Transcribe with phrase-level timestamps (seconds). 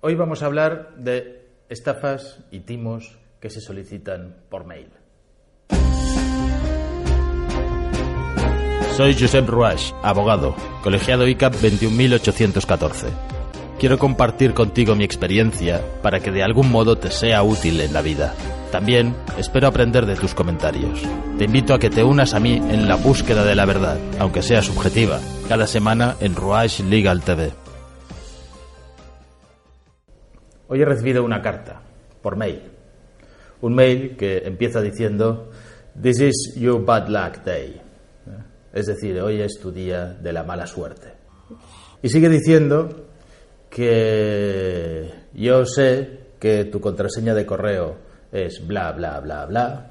[0.00, 4.90] Hoy vamos a hablar de estafas y timos que se solicitan por mail.
[8.96, 13.08] Soy Josep Ruach, abogado, colegiado ICAP 21814.
[13.80, 18.02] Quiero compartir contigo mi experiencia para que de algún modo te sea útil en la
[18.02, 18.34] vida.
[18.70, 21.02] También espero aprender de tus comentarios.
[21.38, 24.42] Te invito a que te unas a mí en la búsqueda de la verdad, aunque
[24.42, 25.18] sea subjetiva,
[25.48, 27.52] cada semana en Ruach Legal TV.
[30.68, 31.80] Hoy he recibido una carta
[32.22, 32.62] por mail.
[33.60, 35.50] Un mail que empieza diciendo
[36.00, 37.80] This is your bad luck day.
[38.72, 41.12] Es decir, hoy es tu día de la mala suerte.
[42.02, 43.06] Y sigue diciendo
[43.70, 47.96] que yo sé que tu contraseña de correo
[48.30, 49.90] es bla, bla, bla, bla.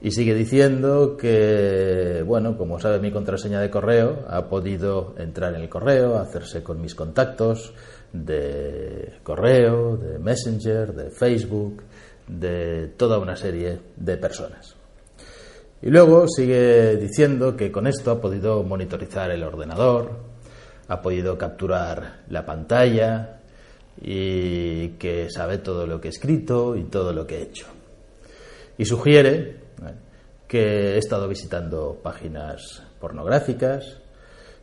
[0.00, 5.62] Y sigue diciendo que, bueno, como sabe mi contraseña de correo, ha podido entrar en
[5.62, 7.74] el correo, hacerse con mis contactos
[8.12, 11.82] de correo, de Messenger, de Facebook,
[12.28, 14.76] de toda una serie de personas.
[15.82, 20.10] Y luego sigue diciendo que con esto ha podido monitorizar el ordenador,
[20.86, 23.40] ha podido capturar la pantalla
[24.00, 27.66] y que sabe todo lo que he escrito y todo lo que he hecho.
[28.76, 29.67] Y sugiere
[30.46, 33.98] que he estado visitando páginas pornográficas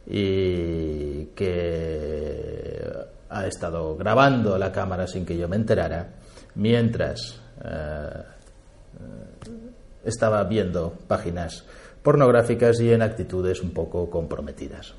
[0.08, 2.92] y que
[3.30, 6.16] ha estado grabando la cámara sin que yo me enterara
[6.56, 8.24] mientras eh,
[10.04, 11.66] estaba viendo páginas
[12.02, 14.94] pornográficas y en actitudes un poco comprometidas.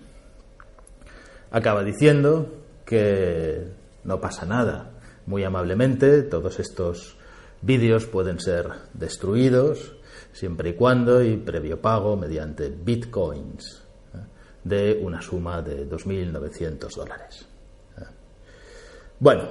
[1.51, 3.69] Acaba diciendo que
[4.05, 4.91] no pasa nada.
[5.27, 7.17] Muy amablemente, todos estos
[7.63, 9.96] vídeos pueden ser destruidos
[10.33, 13.83] siempre y cuando y previo pago mediante bitcoins
[14.15, 14.19] ¿eh?
[14.65, 17.47] de una suma de 2.900 dólares.
[17.99, 18.03] ¿eh?
[19.21, 19.43] Bueno,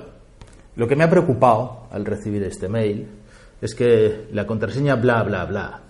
[0.76, 3.08] lo que me ha preocupado al recibir este mail
[3.62, 5.82] es que la contraseña bla bla bla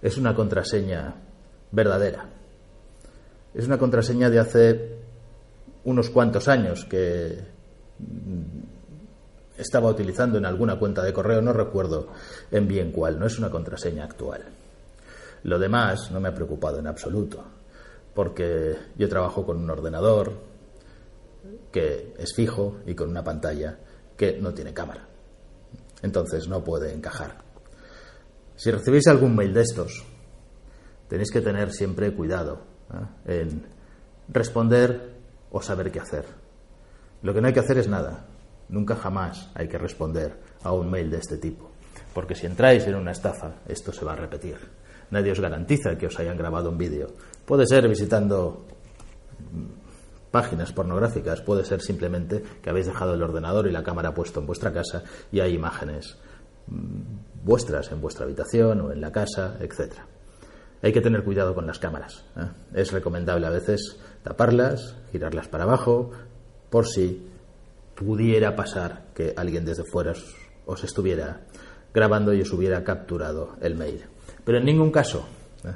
[0.00, 1.14] es una contraseña
[1.72, 2.28] verdadera.
[3.54, 4.98] Es una contraseña de hace
[5.84, 7.38] unos cuantos años que
[9.58, 12.08] estaba utilizando en alguna cuenta de correo, no recuerdo
[12.50, 14.44] en bien cuál, no es una contraseña actual.
[15.42, 17.44] Lo demás no me ha preocupado en absoluto,
[18.14, 20.32] porque yo trabajo con un ordenador
[21.72, 23.78] que es fijo y con una pantalla
[24.16, 25.06] que no tiene cámara.
[26.02, 27.38] Entonces no puede encajar.
[28.56, 30.04] Si recibís algún mail de estos,
[31.08, 32.60] tenéis que tener siempre cuidado
[33.26, 33.42] ¿eh?
[33.42, 33.66] en
[34.28, 35.14] responder
[35.50, 36.24] o saber qué hacer.
[37.22, 38.26] Lo que no hay que hacer es nada.
[38.68, 41.70] Nunca jamás hay que responder a un mail de este tipo.
[42.12, 44.56] Porque si entráis en una estafa, esto se va a repetir.
[45.10, 47.08] Nadie os garantiza que os hayan grabado un vídeo.
[47.46, 48.66] Puede ser visitando
[50.30, 54.46] páginas pornográficas, puede ser simplemente que habéis dejado el ordenador y la cámara puesto en
[54.46, 55.02] vuestra casa
[55.32, 56.18] y hay imágenes
[56.66, 59.94] mm, vuestras en vuestra habitación o en la casa, etc.
[60.82, 62.24] Hay que tener cuidado con las cámaras.
[62.36, 62.48] ¿eh?
[62.74, 66.10] Es recomendable a veces taparlas, girarlas para abajo,
[66.70, 67.26] por si
[67.98, 70.12] pudiera pasar que alguien desde fuera
[70.66, 71.40] os estuviera
[71.92, 74.04] grabando y os hubiera capturado el mail.
[74.44, 75.26] Pero en ningún caso
[75.64, 75.74] ¿eh?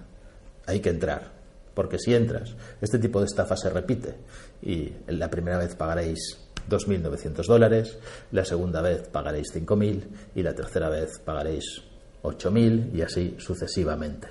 [0.67, 1.33] hay que entrar
[1.75, 4.15] porque si entras, este tipo de estafa se repite
[4.63, 6.39] y la primera vez pagaréis
[6.69, 7.99] 2.900 dólares,
[8.31, 10.05] la segunda vez pagaréis 5.000
[10.37, 11.83] y la tercera vez pagaréis
[12.23, 14.29] 8.000 y así sucesivamente.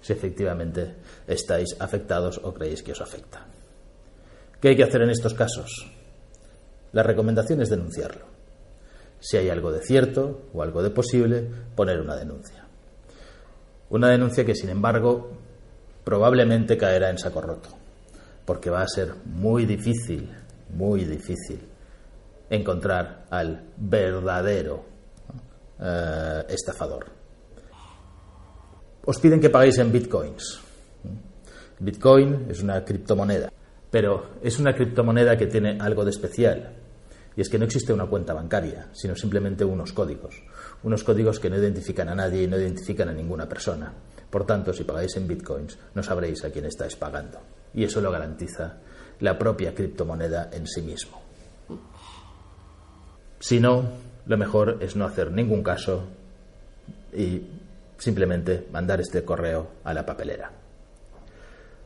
[0.00, 0.96] Si efectivamente
[1.28, 3.46] estáis afectados o creéis que os afecta.
[4.60, 6.01] ¿Qué hay que hacer en estos casos?
[6.92, 8.26] La recomendación es denunciarlo.
[9.20, 12.66] Si hay algo de cierto o algo de posible, poner una denuncia.
[13.90, 15.30] Una denuncia que, sin embargo,
[16.04, 17.68] probablemente caerá en saco roto,
[18.44, 20.28] porque va a ser muy difícil,
[20.70, 21.60] muy difícil
[22.50, 24.84] encontrar al verdadero
[25.80, 27.06] eh, estafador.
[29.04, 30.60] Os piden que paguéis en bitcoins.
[31.80, 33.50] Bitcoin es una criptomoneda,
[33.90, 36.81] pero es una criptomoneda que tiene algo de especial.
[37.36, 40.42] Y es que no existe una cuenta bancaria, sino simplemente unos códigos.
[40.82, 43.92] Unos códigos que no identifican a nadie y no identifican a ninguna persona.
[44.30, 47.40] Por tanto, si pagáis en bitcoins, no sabréis a quién estáis pagando.
[47.74, 48.78] Y eso lo garantiza
[49.20, 51.22] la propia criptomoneda en sí mismo.
[53.38, 53.84] Si no,
[54.26, 56.04] lo mejor es no hacer ningún caso
[57.12, 57.42] y
[57.98, 60.52] simplemente mandar este correo a la papelera.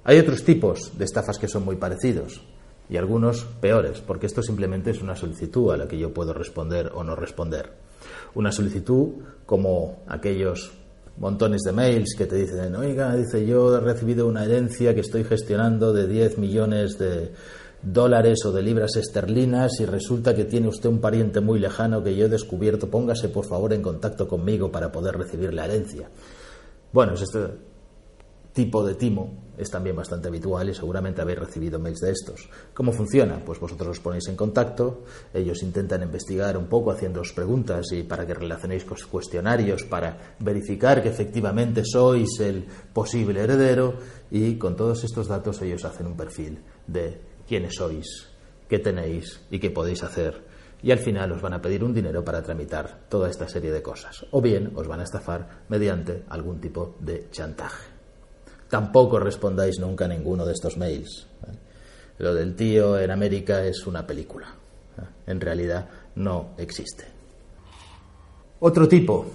[0.04, 2.42] Hay otros tipos de estafas que son muy parecidos
[2.88, 6.90] y algunos peores, porque esto simplemente es una solicitud a la que yo puedo responder
[6.94, 7.72] o no responder.
[8.34, 10.72] Una solicitud como aquellos
[11.18, 15.24] montones de mails que te dicen, oiga, dice, yo he recibido una herencia que estoy
[15.24, 17.32] gestionando de 10 millones de,
[17.82, 22.16] dólares o de libras esterlinas y resulta que tiene usted un pariente muy lejano que
[22.16, 26.08] yo he descubierto, póngase por favor en contacto conmigo para poder recibir la herencia.
[26.92, 27.46] Bueno, es este
[28.56, 32.48] tipo de timo es también bastante habitual y seguramente habéis recibido mails de estos.
[32.72, 33.42] ¿Cómo funciona?
[33.44, 35.04] Pues vosotros os ponéis en contacto,
[35.34, 41.02] ellos intentan investigar un poco haciéndoos preguntas y para que relacionéis con cuestionarios para verificar
[41.02, 42.64] que efectivamente sois el
[42.94, 43.98] posible heredero
[44.30, 48.28] y con todos estos datos ellos hacen un perfil de quiénes sois,
[48.70, 50.42] qué tenéis y qué podéis hacer
[50.82, 53.82] y al final os van a pedir un dinero para tramitar toda esta serie de
[53.82, 54.24] cosas.
[54.30, 57.95] O bien os van a estafar mediante algún tipo de chantaje.
[58.68, 61.26] Tampoco respondáis nunca a ninguno de estos mails.
[61.46, 61.52] ¿eh?
[62.18, 64.48] Lo del tío en América es una película.
[64.98, 65.02] ¿eh?
[65.26, 67.04] En realidad no existe.
[68.60, 69.26] Otro tipo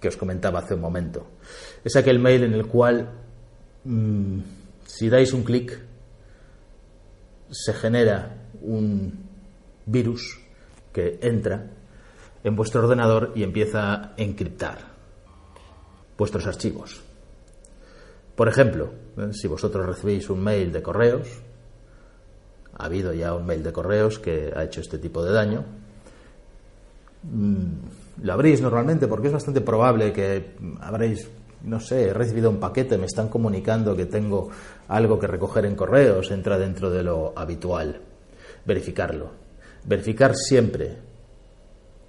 [0.00, 1.26] que os comentaba hace un momento
[1.84, 3.08] es aquel mail en el cual
[3.84, 4.38] mm,
[4.84, 5.78] si dais un clic
[7.50, 9.12] se genera un
[9.86, 10.40] virus
[10.92, 11.70] que entra
[12.42, 14.78] en vuestro ordenador y empieza a encriptar
[16.16, 17.11] vuestros archivos.
[18.34, 19.30] Por ejemplo, ¿eh?
[19.32, 21.28] si vosotros recibís un mail de correos,
[22.76, 25.64] ha habido ya un mail de correos que ha hecho este tipo de daño,
[27.24, 31.28] mm, lo abrís normalmente porque es bastante probable que habréis,
[31.62, 34.50] no sé, he recibido un paquete, me están comunicando que tengo
[34.88, 38.00] algo que recoger en correos, entra dentro de lo habitual.
[38.64, 39.30] Verificarlo.
[39.84, 40.96] Verificar siempre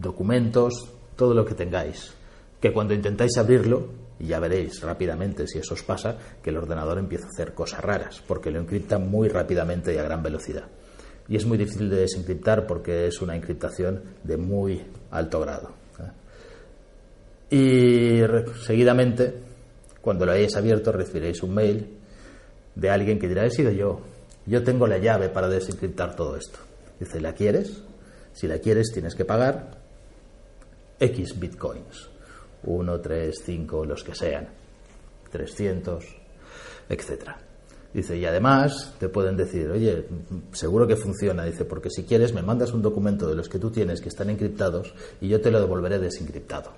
[0.00, 2.12] documentos, todo lo que tengáis.
[2.60, 3.86] Que cuando intentáis abrirlo
[4.18, 7.80] y ya veréis rápidamente si eso os pasa, que el ordenador empieza a hacer cosas
[7.80, 10.64] raras, porque lo encripta muy rápidamente y a gran velocidad.
[11.28, 15.74] Y es muy difícil de desencriptar porque es una encriptación de muy alto grado.
[17.50, 17.54] ¿eh?
[17.54, 18.22] Y
[18.64, 19.34] seguidamente,
[20.00, 21.98] cuando lo hayáis abierto, recibiréis un mail
[22.74, 24.00] de alguien que dirá, he sido yo,
[24.46, 26.58] yo tengo la llave para desencriptar todo esto.
[26.98, 27.82] Dice, ¿la quieres?
[28.32, 29.78] Si la quieres, tienes que pagar
[30.98, 32.08] X bitcoins.
[32.64, 34.48] 1, 3, 5, los que sean,
[35.30, 36.04] 300,
[36.88, 37.38] etcétera.
[37.92, 40.06] Dice, y además te pueden decir, oye,
[40.52, 41.44] seguro que funciona.
[41.44, 44.28] Dice, porque si quieres me mandas un documento de los que tú tienes que están
[44.28, 46.72] encriptados y yo te lo devolveré desencriptado.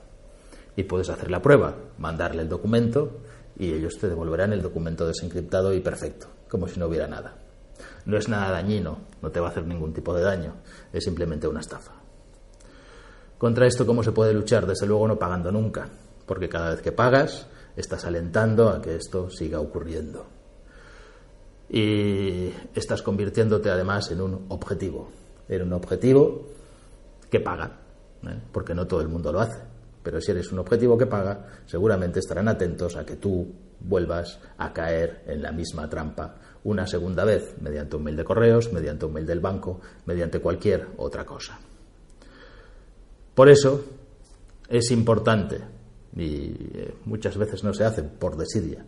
[0.77, 3.19] Y puedes hacer la prueba, mandarle el documento
[3.59, 7.35] y ellos te devolverán el documento desencriptado y perfecto, como si no hubiera nada.
[8.07, 10.55] No es nada dañino, no te va a hacer ningún tipo de daño,
[10.93, 12.00] es simplemente una estafa.
[13.41, 14.67] Contra esto, ¿cómo se puede luchar?
[14.67, 15.89] Desde luego no pagando nunca,
[16.27, 20.27] porque cada vez que pagas estás alentando a que esto siga ocurriendo.
[21.71, 25.09] Y estás convirtiéndote además en un objetivo,
[25.49, 26.49] en un objetivo
[27.31, 27.79] que paga,
[28.25, 28.39] ¿eh?
[28.53, 29.63] porque no todo el mundo lo hace.
[30.03, 34.71] Pero si eres un objetivo que paga, seguramente estarán atentos a que tú vuelvas a
[34.75, 39.15] caer en la misma trampa una segunda vez, mediante un mail de correos, mediante un
[39.15, 41.59] mail del banco, mediante cualquier otra cosa.
[43.41, 43.83] Por eso
[44.69, 45.59] es importante,
[46.15, 48.85] y eh, muchas veces no se hace por desidia,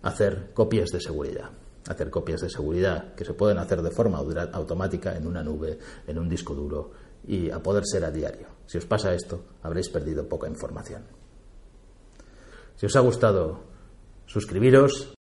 [0.00, 1.50] hacer copias de seguridad.
[1.86, 6.18] Hacer copias de seguridad que se pueden hacer de forma automática en una nube, en
[6.18, 6.90] un disco duro
[7.28, 8.46] y a poder ser a diario.
[8.64, 11.02] Si os pasa esto, habréis perdido poca información.
[12.76, 13.60] Si os ha gustado,
[14.24, 15.12] suscribiros